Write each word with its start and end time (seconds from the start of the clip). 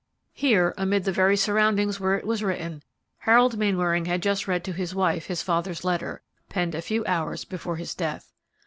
Here, 0.33 0.73
amid 0.79 1.03
the 1.03 1.11
very 1.11 1.37
surroundings 1.37 1.99
where 1.99 2.15
it 2.17 2.25
was 2.25 2.41
written, 2.41 2.81
Harold 3.19 3.59
Mainwaring 3.59 4.05
had 4.05 4.23
just 4.23 4.47
read 4.47 4.63
to 4.63 4.73
his 4.73 4.95
wife 4.95 5.27
his 5.27 5.43
father's 5.43 5.83
letter, 5.83 6.23
penned 6.49 6.73
a 6.73 6.81
few 6.81 7.05
hours 7.05 7.45
before 7.45 7.75
his 7.75 7.93
death. 7.93 8.31